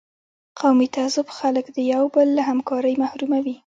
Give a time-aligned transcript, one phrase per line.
[0.59, 3.55] قومي تعصب خلک د یو بل له همکارۍ محروموي.